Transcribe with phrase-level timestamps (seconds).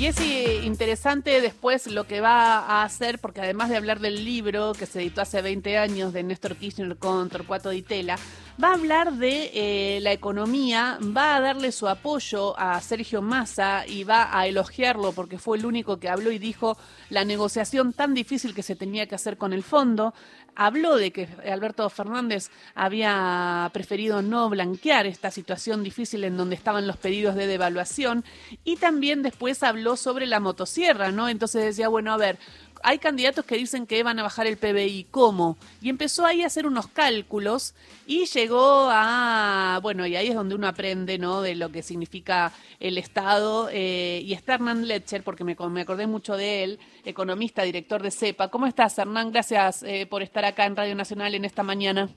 [0.00, 4.24] Y es eh, interesante después lo que va a hacer, porque además de hablar del
[4.24, 8.16] libro que se editó hace 20 años de Néstor Kirchner con Torcuato Di Tella,
[8.62, 13.86] va a hablar de eh, la economía, va a darle su apoyo a Sergio Massa
[13.86, 16.76] y va a elogiarlo porque fue el único que habló y dijo
[17.08, 20.14] la negociación tan difícil que se tenía que hacer con el fondo.
[20.56, 26.86] Habló de que Alberto Fernández había preferido no blanquear esta situación difícil en donde estaban
[26.86, 28.24] los pedidos de devaluación
[28.64, 31.28] y también después habló sobre la motosierra, ¿no?
[31.28, 32.38] Entonces decía, bueno, a ver,
[32.82, 35.56] hay candidatos que dicen que van a bajar el PBI, ¿cómo?
[35.80, 37.74] Y empezó ahí a hacer unos cálculos
[38.06, 41.42] y llegó a, bueno, y ahí es donde uno aprende, ¿no?
[41.42, 43.68] De lo que significa el Estado.
[43.72, 48.10] Eh, y está Hernán Letcher, porque me, me, acordé mucho de él, economista, director de
[48.10, 48.48] CEPA.
[48.48, 49.32] ¿Cómo estás, Hernán?
[49.32, 52.08] Gracias eh, por estar acá en Radio Nacional en esta mañana.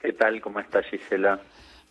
[0.00, 0.40] ¿Qué tal?
[0.40, 1.40] ¿Cómo estás, Gisela?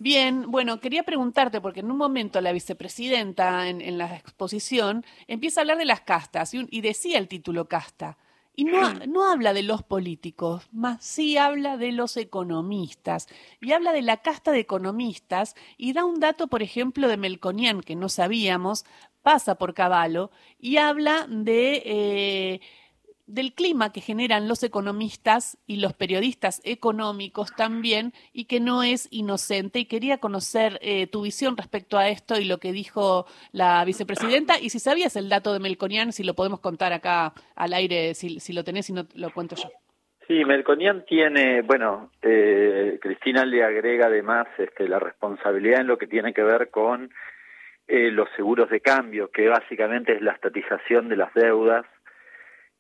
[0.02, 5.62] Bien, bueno, quería preguntarte, porque en un momento la vicepresidenta en, la exposición empieza a
[5.62, 8.18] hablar de las castas y, decía el título casta.
[8.56, 13.28] Y no, no habla de los políticos, más sí habla de los economistas.
[13.62, 17.82] Y habla de la casta de economistas y da un dato, por ejemplo, de Melconian,
[17.82, 18.86] que no sabíamos,
[19.22, 22.62] pasa por Caballo, y habla de eh,
[23.34, 29.08] del clima que generan los economistas y los periodistas económicos también y que no es
[29.12, 29.80] inocente.
[29.80, 34.60] Y quería conocer eh, tu visión respecto a esto y lo que dijo la vicepresidenta
[34.60, 38.40] y si sabías el dato de Melconian, si lo podemos contar acá al aire, si,
[38.40, 39.70] si lo tenés y no lo cuento yo.
[40.28, 46.08] Sí, Melconian tiene, bueno, eh, Cristina le agrega además este, la responsabilidad en lo que
[46.08, 47.12] tiene que ver con
[47.88, 51.86] eh, los seguros de cambio, que básicamente es la estatización de las deudas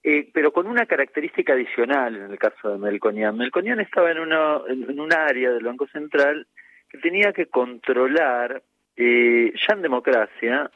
[0.03, 3.37] eh, pero con una característica adicional en el caso de Melconian.
[3.37, 6.47] Melconian estaba en, una, en un área del Banco Central
[6.89, 8.63] que tenía que controlar,
[8.95, 10.71] eh, ya en democracia,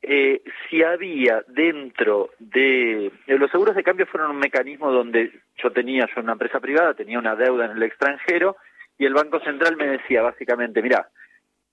[0.00, 5.72] eh, si había dentro de eh, los seguros de cambio fueron un mecanismo donde yo
[5.72, 8.56] tenía yo una empresa privada tenía una deuda en el extranjero
[8.96, 11.08] y el banco central me decía básicamente mira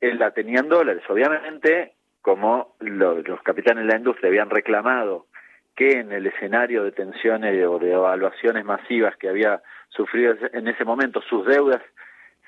[0.01, 5.27] él la tenía en dólares obviamente como los capitanes de la industria habían reclamado
[5.75, 10.85] que en el escenario de tensiones o de evaluaciones masivas que había sufrido en ese
[10.85, 11.81] momento, sus deudas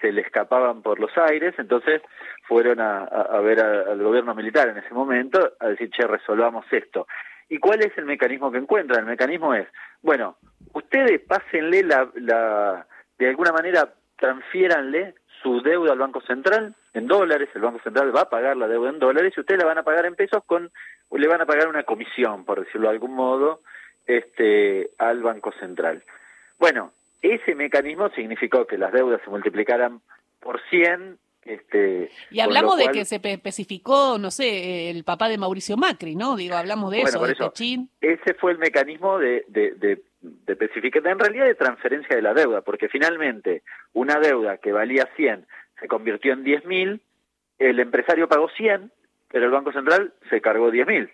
[0.02, 2.02] se le escapaban por los aires, entonces
[2.48, 3.06] fueron a,
[3.42, 7.08] ver al gobierno militar en ese momento a decir, che, resolvamos esto.
[7.50, 9.02] ¿Y cuál es el mecanismo que encuentran?
[9.02, 9.68] El mecanismo es,
[10.02, 10.38] bueno,
[10.74, 12.86] ustedes pásenle la, la
[13.18, 18.22] de alguna manera, transfiéranle su deuda al Banco Central en dólares, el Banco Central va
[18.22, 20.72] a pagar la deuda en dólares y ustedes la van a pagar en pesos con,
[21.12, 23.62] le van a pagar una comisión, por decirlo de algún modo,
[24.06, 26.04] este, al Banco Central.
[26.60, 26.92] Bueno,
[27.22, 30.02] ese mecanismo significó que las deudas se multiplicaran
[30.40, 31.18] por 100
[31.48, 36.36] este, y hablamos de que se especificó, no sé, el papá de Mauricio Macri, ¿no?
[36.36, 37.90] Digo, hablamos de eso, de Pechín.
[38.02, 42.34] Ese fue el mecanismo de, de, de, de especificar, en realidad de transferencia de la
[42.34, 43.64] deuda, porque finalmente
[43.94, 45.46] una deuda que valía 100
[45.80, 47.00] se convirtió en 10.000,
[47.60, 48.92] el empresario pagó 100,
[49.30, 51.10] pero el Banco Central se cargó 10.000.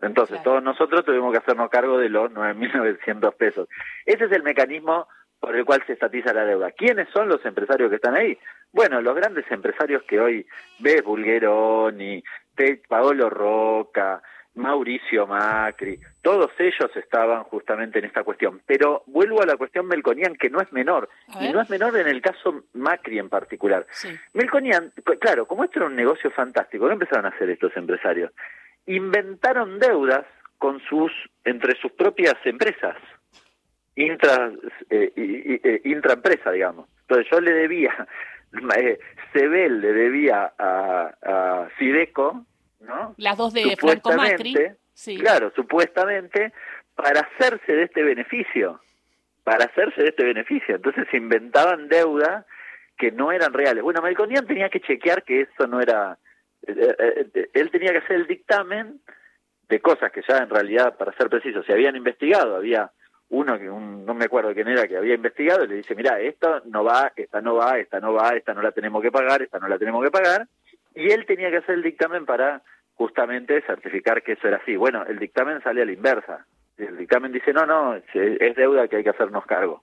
[0.00, 3.68] Entonces, todos nosotros tuvimos que hacernos cargo de los 9.900 pesos.
[4.06, 5.08] Ese es el mecanismo
[5.40, 6.70] por el cual se estatiza la deuda.
[6.72, 8.38] ¿Quiénes son los empresarios que están ahí?
[8.72, 10.46] Bueno, los grandes empresarios que hoy
[10.78, 12.22] ves, Bulgeroni,
[12.88, 14.22] Paolo Roca,
[14.58, 18.60] Mauricio Macri, todos ellos estaban justamente en esta cuestión.
[18.66, 21.08] Pero vuelvo a la cuestión Melconian, que no es menor,
[21.40, 23.86] y no es menor en el caso Macri en particular.
[24.34, 28.32] Melconian, claro, como esto era un negocio fantástico, ¿qué empezaron a hacer estos empresarios?
[28.86, 30.26] Inventaron deudas
[30.58, 31.12] con sus,
[31.44, 32.96] entre sus propias empresas,
[33.94, 34.50] intra,
[34.90, 36.88] eh, eh, intraempresa, digamos.
[37.02, 38.08] Entonces yo le debía,
[38.76, 38.98] eh,
[39.32, 41.68] Sebel le debía a, a
[42.80, 43.14] ¿no?
[43.16, 44.54] Las dos de Franco Macri.
[45.18, 46.52] Claro, supuestamente
[46.94, 48.80] para hacerse de este beneficio,
[49.44, 50.74] para hacerse de este beneficio.
[50.76, 52.44] Entonces se inventaban deuda
[52.98, 53.84] que no eran reales.
[53.84, 56.18] Bueno, Melconian tenía que chequear que eso no era...
[56.66, 59.00] él tenía que hacer el dictamen
[59.68, 62.90] de cosas que ya en realidad, para ser preciso, se habían investigado, había
[63.28, 66.62] uno que no me acuerdo quién era que había investigado y le dice, mira, esto
[66.64, 69.58] no va, esta no va, esta no va, esta no la tenemos que pagar, esta
[69.58, 70.48] no la tenemos que pagar,
[70.98, 72.62] y él tenía que hacer el dictamen para
[72.94, 74.76] justamente certificar que eso era así.
[74.76, 76.44] Bueno, el dictamen sale a la inversa.
[76.76, 79.82] El dictamen dice, no, no, es deuda que hay que hacernos cargo.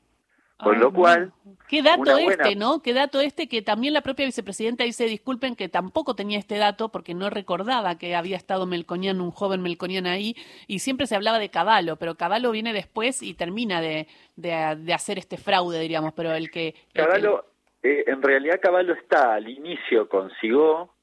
[0.57, 1.33] Con lo cual...
[1.67, 2.81] Qué dato este, ¿no?
[2.81, 6.89] Qué dato este que también la propia vicepresidenta dice, disculpen que tampoco tenía este dato
[6.89, 10.35] porque no recordaba que había estado Melconian, un joven Melconian ahí,
[10.67, 14.07] y siempre se hablaba de Caballo, pero Caballo viene después y termina de,
[14.37, 16.75] de, hacer este fraude, diríamos, pero el que...
[16.93, 17.45] Caballo,
[17.83, 20.94] eh, en realidad Caballo está al inicio consigo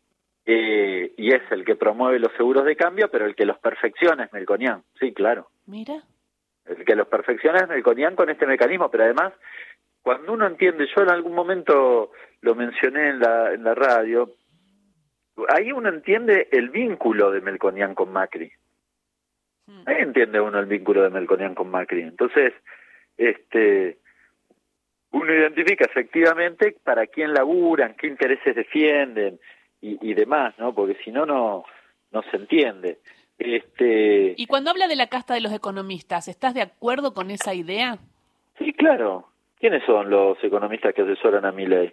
[0.44, 4.24] eh, y es el que promueve los seguros de cambio, pero el que los perfecciona
[4.24, 4.82] es Melconian.
[4.98, 5.48] Sí, claro.
[5.66, 6.02] Mira.
[6.64, 9.32] El que los perfecciona es Melconian con este mecanismo, pero además,
[10.02, 14.34] cuando uno entiende, yo en algún momento lo mencioné en la, en la radio,
[15.48, 18.52] ahí uno entiende el vínculo de Melconian con Macri.
[19.66, 19.82] Hmm.
[19.86, 22.02] Ahí entiende uno el vínculo de Melconian con Macri.
[22.02, 22.52] Entonces,
[23.16, 23.98] este,
[25.12, 29.38] uno identifica efectivamente para quién laburan, qué intereses defienden,
[29.82, 30.72] y, demás, ¿no?
[30.72, 31.64] Porque si no, no,
[32.12, 33.00] no se entiende.
[33.36, 34.34] Este...
[34.36, 37.98] Y cuando habla de la casta de los economistas, ¿estás de acuerdo con esa idea?
[38.58, 39.26] Sí, claro.
[39.58, 41.92] ¿Quiénes son los economistas que asesoran a mi ley?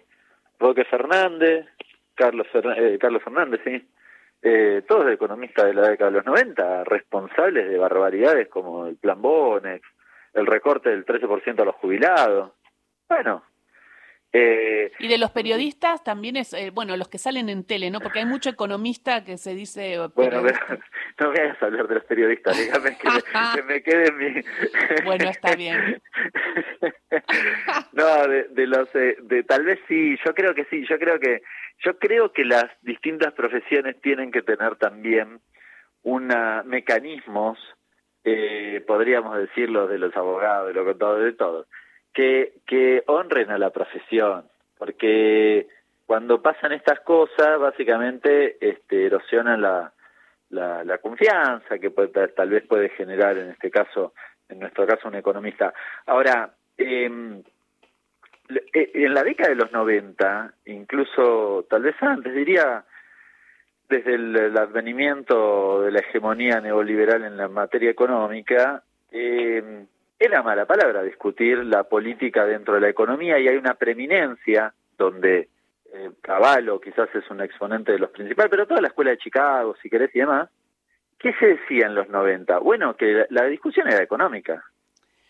[0.60, 1.66] Roque Fernández,
[2.14, 3.84] Carlos, eh, Carlos Fernández, sí.
[4.42, 9.20] Eh, todos economistas de la década de los 90, responsables de barbaridades como el plan
[9.20, 9.86] Bonex,
[10.32, 12.52] el recorte del 13% a los jubilados.
[13.08, 13.42] Bueno,
[14.32, 17.98] eh, y de los periodistas también es, eh, bueno, los que salen en tele, ¿no?
[18.00, 19.98] Porque hay mucho economista que se dice...
[20.14, 20.42] Bueno,
[21.20, 23.08] no me hagas hablar de los periodistas, dígame que,
[23.64, 24.42] me, quede en mi...
[25.04, 26.00] bueno, está bien.
[27.92, 28.94] no, de, los...
[28.94, 31.42] Eh, de tal vez sí, yo creo que sí, yo creo que...
[31.82, 35.40] Yo creo que las distintas profesiones tienen que tener también
[36.02, 37.58] una mecanismos,
[38.86, 41.66] podríamos decirlo, de los abogados, de los contadores, de todos
[42.12, 44.44] que, que honren a la profesión,
[44.78, 45.68] porque
[46.06, 49.92] cuando pasan estas cosas, básicamente este, erosionan la,
[50.50, 54.14] la, confianza que tal vez puede generar, en este caso,
[54.48, 55.72] en nuestro caso, un economista.
[56.06, 57.42] Ahora, em,
[58.72, 62.84] eh, en la década de los 90, incluso tal vez antes, diría
[63.88, 69.84] desde el, advenimiento de la hegemonía neoliberal en la materia económica, eh,
[70.20, 75.48] era mala palabra discutir la política dentro de la economía y hay una preeminencia donde
[75.94, 79.74] eh, Caballo quizás es un exponente de los principales, pero toda la escuela de Chicago,
[79.82, 80.50] si querés y demás,
[81.18, 82.58] ¿qué se decía en los 90?
[82.58, 84.62] Bueno, que la, discusión era económica,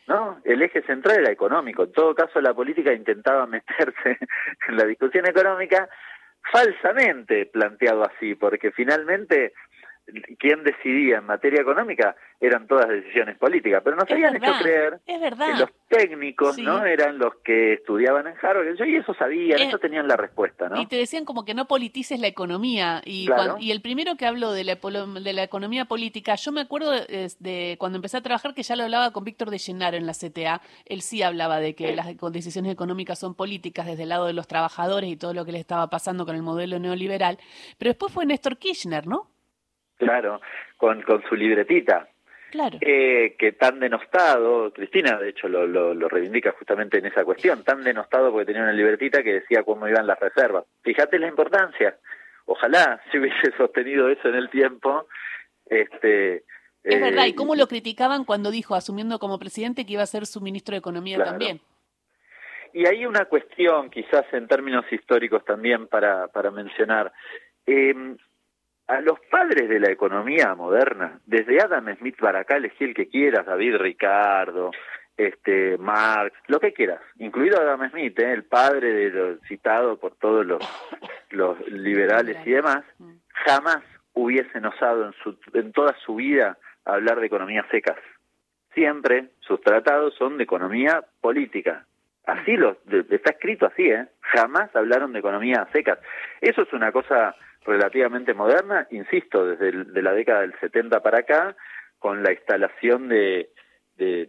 [0.08, 0.40] ¿no?
[0.42, 1.84] El eje central era económico.
[1.84, 4.18] En todo caso, la política intentaba meterse
[4.68, 5.88] en la discusión económica
[6.50, 9.52] falsamente planteado así, porque finalmente
[10.38, 15.58] quien decidía en materia económica eran todas decisiones políticas, pero nos habían hecho creer que
[15.58, 20.16] los técnicos no eran los que estudiaban en Harvard y eso sabían, eso tenían la
[20.16, 20.80] respuesta, ¿no?
[20.80, 23.28] Y te decían como que no politices la economía y,
[23.58, 27.76] y el primero que habló de la, de la economía política, yo me acuerdo de,
[27.78, 30.62] cuando empecé a trabajar que ya lo hablaba con Víctor de Llenaro en la CTA,
[30.86, 34.46] él sí hablaba de que las decisiones económicas son políticas desde el lado de los
[34.46, 37.38] trabajadores y todo lo que les estaba pasando con el modelo neoliberal,
[37.76, 39.28] pero después fue Néstor Kirchner, ¿no?
[40.06, 40.40] Claro,
[40.76, 42.08] con, con su libretita.
[42.50, 42.78] Claro.
[42.80, 47.84] Eh, que tan denostado, Cristina de hecho lo, lo, reivindica justamente en esa cuestión, tan
[47.84, 50.64] denostado porque tenía una libretita que decía cómo iban las reservas.
[50.82, 51.96] Fíjate la importancia.
[52.46, 55.06] Ojalá se hubiese sostenido eso en el tiempo.
[55.66, 56.44] Este,
[56.82, 60.26] es verdad, ¿y cómo lo criticaban cuando dijo, asumiendo como presidente, que iba a ser
[60.26, 61.60] su ministro de Economía también?
[62.72, 67.12] Y hay una cuestión, quizás en términos históricos también para, para mencionar.
[67.66, 68.16] Eh,
[68.90, 73.08] a los padres de la economía moderna, desde Adam Smith para acá, elegí el que
[73.08, 74.72] quieras, David Ricardo,
[75.16, 78.32] este Marx, lo que quieras, incluido Adam Smith, ¿eh?
[78.32, 80.60] el padre de lo citado por todos los,
[81.30, 82.84] los liberales y demás,
[83.46, 83.78] jamás
[84.12, 87.96] hubiesen osado en, su, en toda su vida hablar de economías secas.
[88.74, 91.86] Siempre sus tratados son de economía política.
[92.26, 92.76] Así lo,
[93.08, 94.08] está escrito así, ¿eh?
[94.20, 95.98] Jamás hablaron de economías secas.
[96.40, 101.56] Eso es una cosa relativamente moderna, insisto, desde de la década del 70 para acá,
[101.98, 103.50] con la instalación de,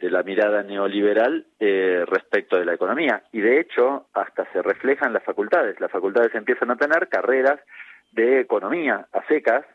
[0.02, 3.24] la mirada neoliberal eh, respecto de la economía.
[3.32, 5.80] Y de hecho, hasta se refleja en las facultades.
[5.80, 7.60] Las facultades empiezan a tener carreras
[8.12, 9.66] de economía a secas,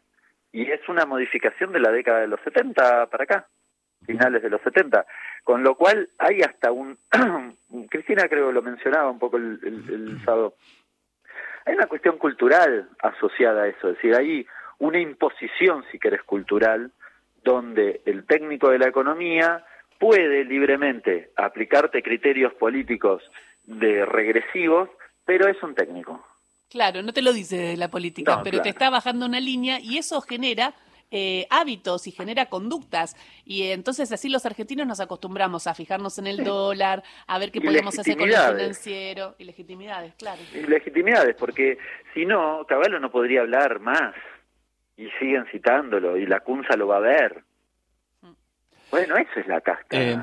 [0.53, 3.47] y es una modificación de la década de los 70 para acá,
[4.05, 5.07] finales de los 70.
[5.43, 6.99] Con lo cual hay hasta un...
[7.91, 10.55] Cristina creo lo mencionaba un poco el, el sábado
[11.67, 14.47] hay una cuestión cultural asociada a eso, es decir, hay
[14.79, 16.93] una imposición, si querés, cultural,
[17.43, 19.65] donde el técnico de la economía
[19.99, 23.23] puede libremente aplicarte criterios políticos
[23.65, 24.89] de regresivos,
[25.25, 26.25] pero es un técnico.
[26.71, 30.21] Claro, no te lo dice la política, pero te está bajando una línea y eso
[30.21, 30.75] genera
[31.11, 33.17] eh, hábitos y genera conductas.
[33.45, 37.61] Y entonces así los argentinos nos acostumbramos a fijarnos en el dólar, a ver qué
[37.61, 39.35] podemos hacer con el financiero.
[39.39, 40.41] Y legitimidades, claro.
[40.53, 41.79] Y legitimidades, porque
[42.15, 44.15] si no, Caballo no podría hablar más.
[44.97, 47.45] Y siguen citándolo, y la CUNSA lo va a ver.
[48.23, 48.33] Mm.
[48.91, 49.89] Bueno, eso es la casta.
[49.91, 50.19] Eh,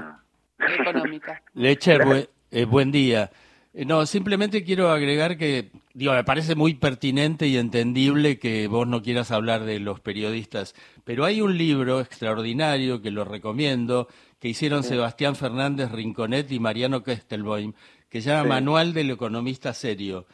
[0.80, 1.42] económica.
[1.54, 3.30] Lecher, buen, eh, buen día.
[3.74, 8.88] Eh, no, simplemente quiero agregar que, digo, me parece muy pertinente y entendible que vos
[8.88, 14.08] no quieras hablar de los periodistas, pero hay un libro extraordinario que lo recomiendo,
[14.39, 17.74] que hicieron Sebastián Fernández Rinconet y Mariano Kestelboim,
[18.10, 20.27] que se llama Manual del Economista Serio.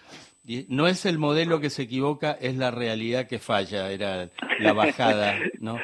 [0.68, 5.38] No es el modelo que se equivoca, es la realidad que falla, era la bajada,
[5.60, 5.78] ¿no?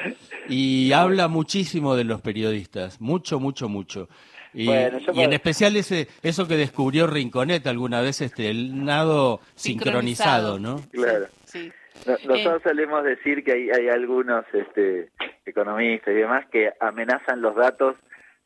[0.48, 4.08] Y habla muchísimo de los periodistas, mucho, mucho, mucho.
[4.56, 10.80] Y, en especial ese, eso que descubrió Rinconet alguna vez, este, el nado sincronizado, ¿no?
[10.92, 11.26] Claro.
[11.44, 11.70] Sí.
[12.06, 15.10] Nosotros solemos decir que hay, hay algunos este,
[15.44, 17.96] economistas y demás que amenazan los datos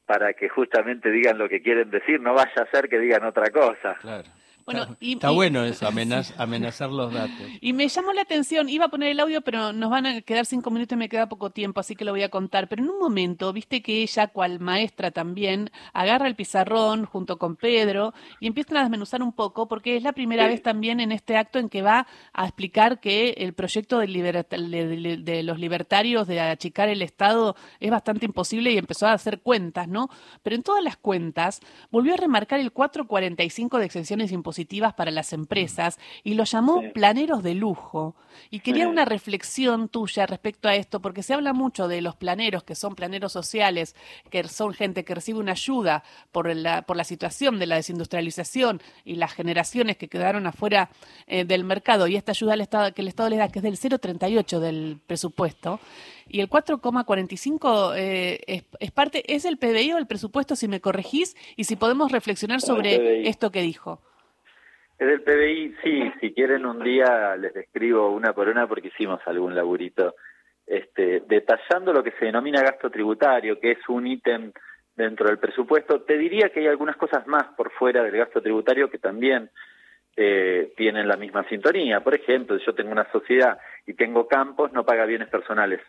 [0.05, 3.49] para que justamente digan lo que quieren decir, no vaya a ser que digan otra
[3.51, 3.97] cosa.
[4.01, 4.29] Claro.
[4.71, 5.89] Bueno, está, bueno eso,
[6.39, 7.47] amenazar los datos.
[7.61, 10.47] Y me llamó la atención, iba a poner el audio, pero nos van a quedar
[10.47, 12.69] cinco minutos y me queda poco tiempo, así que lo voy a contar.
[12.69, 17.57] Pero en un momento, viste que ella, cual maestra también, agarra el pizarrón junto con
[17.57, 21.37] Pedro y empiezan a desmenuzar un poco, porque es la primera vez también en este
[21.37, 26.89] acto en que va a explicar que el proyecto de, de los libertarios de achicar
[26.89, 30.09] el Estado es bastante imposible y empezó a hacer cuentas, ¿no?
[30.43, 31.61] Pero en todas las cuentas
[31.91, 36.83] volvió a remarcar el 445 de exenciones imposibles positivas para las empresas y lo llamó
[36.93, 38.15] planeros de lujo.
[38.51, 42.63] Y quería una reflexión tuya respecto a esto, porque se habla mucho de los planeros,
[42.63, 43.97] que son planeros sociales,
[44.31, 48.83] que son gente que recibe una ayuda por la, por la situación de la desindustrialización
[49.05, 50.91] y las generaciones que quedaron afuera
[51.27, 53.63] eh, del mercado, y esta ayuda al Estado, que el Estado les da, que es
[53.63, 55.81] del 0,38 del presupuesto,
[56.29, 60.81] y el 4,45 eh, es, es, parte, ¿es el PBI o el presupuesto, si me
[60.81, 61.35] corregís?
[61.57, 64.01] Y si podemos reflexionar sobre esto que dijo.
[65.01, 69.19] Es del PBI, sí, si quieren un día les describo una por una porque hicimos
[69.25, 70.15] algún laburito,
[70.67, 74.53] este, detallando lo que se denomina gasto tributario, que es un ítem
[74.95, 76.03] dentro del presupuesto.
[76.03, 79.49] Te diría que hay algunas cosas más por fuera del gasto tributario que también
[80.19, 82.01] eh, tienen la misma sintonía.
[82.01, 85.81] Por ejemplo, yo tengo una sociedad y tengo campos, no paga bienes personales.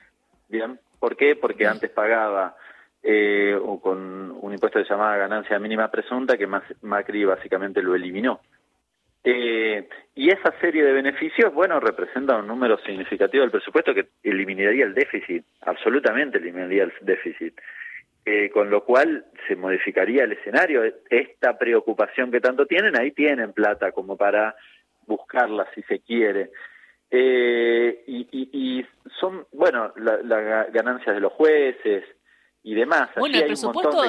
[0.48, 0.80] ¿Bien?
[1.00, 1.36] ¿Por qué?
[1.36, 2.56] Porque antes pagaba
[3.04, 6.48] eh, con un impuesto de llamada ganancia mínima presunta que
[6.82, 8.40] Macri básicamente lo eliminó.
[9.24, 14.86] Eh, y esa serie de beneficios, bueno, representa un número significativo del presupuesto que eliminaría
[14.86, 17.54] el déficit, absolutamente eliminaría el déficit.
[18.24, 20.84] Eh, con lo cual se modificaría el escenario.
[21.10, 24.56] Esta preocupación que tanto tienen, ahí tienen plata como para
[25.08, 26.52] buscarla si se quiere.
[27.10, 28.86] Eh, y,
[29.20, 32.04] son, bueno, las la ganancias de los jueces
[32.62, 33.10] y demás.
[33.18, 34.02] Bueno, el presupuesto,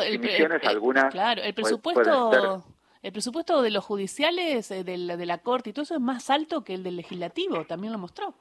[0.69, 2.62] algunas, claro, el presupuesto
[3.02, 6.00] el presupuesto de los judiciales, eh, de, la, de la Corte y todo eso es
[6.00, 8.35] más alto que el del legislativo, también lo mostró.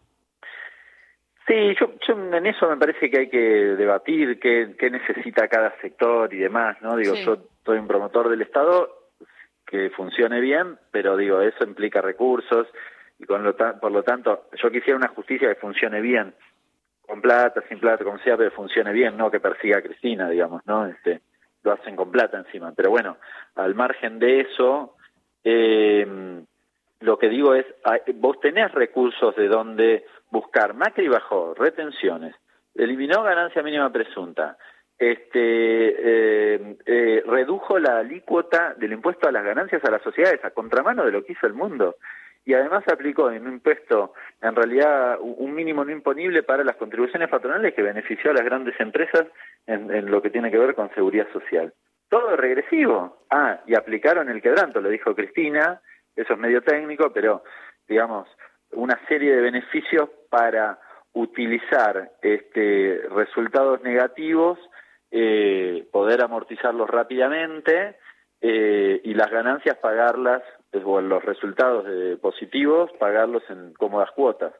[1.47, 6.33] Sí, yo, en eso me parece que hay que debatir qué, qué necesita cada sector
[6.33, 6.95] y demás, ¿no?
[6.95, 9.09] Digo, yo soy un promotor del Estado
[9.65, 12.67] que funcione bien, pero digo, eso implica recursos
[13.19, 16.33] y con lo por lo tanto, yo quisiera una justicia que funcione bien,
[17.01, 20.61] con plata, sin plata, como sea, pero funcione bien, no que persiga a Cristina, digamos,
[20.65, 20.85] ¿no?
[20.85, 21.21] Este,
[21.63, 22.73] lo hacen con plata encima.
[22.75, 23.17] Pero bueno,
[23.55, 24.95] al margen de eso,
[25.43, 26.43] eh,
[26.99, 27.65] lo que digo es,
[28.15, 30.73] vos tenés recursos de donde buscar.
[30.73, 32.35] Macri bajó retenciones,
[32.75, 34.57] eliminó ganancia mínima presunta,
[34.97, 40.51] este, eh, eh, redujo la alícuota del impuesto a las ganancias a las sociedades, a
[40.51, 41.95] contramano de lo que hizo el mundo
[42.43, 47.29] y además aplicó en un impuesto, en realidad un mínimo no imponible para las contribuciones
[47.29, 49.27] patronales que benefició a las grandes empresas
[49.67, 51.73] en, lo que tiene que ver con seguridad social.
[52.09, 53.25] Todo regresivo.
[53.29, 55.81] Ah, y aplicaron el quebranto, lo dijo Cristina,
[56.15, 57.43] eso es medio técnico, pero
[57.87, 58.27] digamos,
[58.71, 60.79] una serie de beneficios para
[61.13, 64.57] utilizar este, resultados negativos,
[65.11, 67.97] eh, poder amortizarlos rápidamente
[68.39, 70.41] eh, y las ganancias pagarlas
[70.73, 71.85] o los resultados
[72.19, 74.53] positivos, pagarlos en cómodas cuotas,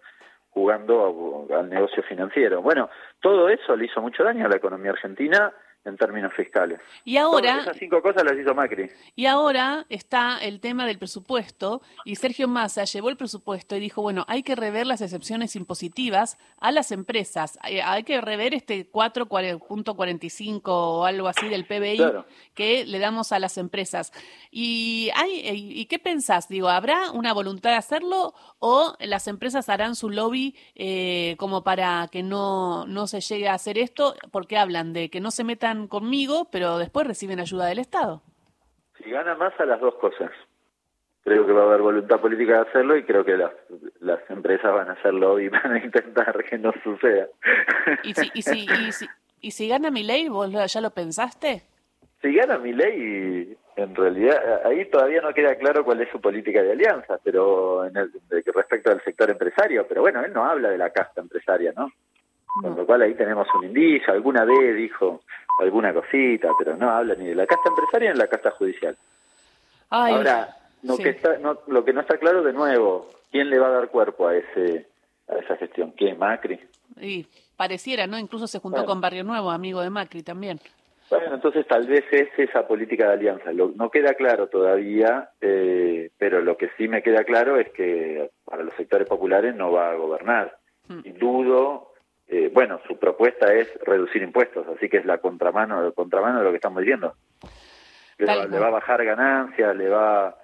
[0.49, 2.61] jugando al negocio financiero.
[2.61, 2.89] Bueno,
[3.21, 6.79] todo eso le hizo mucho daño a la economía argentina en términos fiscales.
[7.03, 8.89] Y ahora esas cinco cosas las hizo Macri.
[9.15, 14.01] Y ahora está el tema del presupuesto y Sergio Massa llevó el presupuesto y dijo,
[14.01, 17.57] bueno, hay que rever las excepciones impositivas a las empresas.
[17.61, 22.01] Hay, que rever este 4.45 o algo así del PBI
[22.53, 24.11] que le damos a las empresas.
[24.51, 26.47] Y hay y qué pensás?
[26.47, 32.07] Digo, ¿habrá una voluntad de hacerlo o las empresas harán su lobby eh, como para
[32.11, 35.70] que no no se llegue a hacer esto porque hablan de que no se metan
[35.87, 38.21] conmigo, pero después reciben ayuda del Estado.
[38.97, 40.31] Si gana más a las dos cosas.
[41.23, 43.51] Creo que va a haber voluntad política de hacerlo y creo que las,
[43.99, 47.27] las empresas van a hacerlo y van a intentar que no suceda.
[48.03, 49.05] ¿Y si, y si, y si,
[49.39, 51.63] y si gana mi ley, vos ya lo pensaste?
[52.21, 56.61] Si gana mi ley, en realidad ahí todavía no queda claro cuál es su política
[56.61, 58.11] de alianza, pero en el,
[58.53, 61.91] respecto al sector empresario, pero bueno, él no habla de la casta empresaria, ¿no?
[62.61, 65.21] Con lo cual ahí tenemos un indicio, alguna vez dijo
[65.61, 68.97] alguna cosita, pero no habla ni de la casta empresaria ni de la casta judicial.
[69.89, 73.67] Ahora, lo que está, no, lo que no está claro de nuevo, ¿quién le va
[73.67, 74.87] a dar cuerpo a ese
[75.27, 75.93] a esa gestión?
[75.93, 76.13] ¿Qué?
[76.13, 76.59] Macri.
[76.99, 77.25] Y
[77.55, 78.17] pareciera, ¿no?
[78.17, 80.59] Incluso se juntó con Barrio Nuevo, amigo de Macri también.
[81.09, 83.51] Bueno, entonces tal vez es esa política de alianza.
[83.51, 88.63] no queda claro todavía, eh, pero lo que sí me queda claro es que para
[88.63, 90.57] los sectores populares no va a gobernar.
[91.03, 91.90] Y dudo,
[92.31, 96.49] eh, bueno, su propuesta es reducir impuestos, así que es la contramano, contramano de lo
[96.51, 97.13] que estamos diciendo.
[98.17, 100.35] Le, va, a bajar ganancias, le va,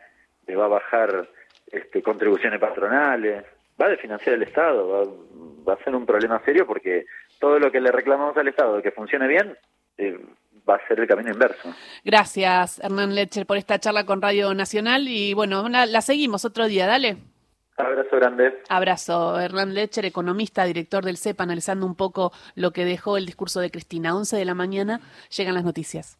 [0.46, 1.30] le va a bajar
[1.72, 3.46] este, contribuciones patronales,
[3.80, 5.04] va a desfinanciar el Estado, va,
[5.68, 7.06] va a ser un problema serio porque
[7.40, 9.58] todo lo que le reclamamos al Estado de que funcione bien,
[9.98, 10.20] eh,
[10.68, 11.74] va a ser el camino inverso.
[12.04, 16.86] Gracias, Hernán Lecher, por esta charla con Radio Nacional y bueno, la, seguimos otro día,
[16.86, 17.18] dale.
[17.78, 18.64] Abrazo grande.
[18.70, 19.40] Abrazo.
[19.40, 23.70] Hernán Lecher, economista, director del CEP, analizando un poco lo que dejó el discurso de
[23.70, 24.16] Cristina.
[24.16, 26.18] 11 de la mañana llegan las noticias.